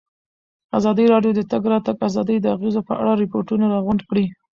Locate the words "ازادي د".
2.07-2.45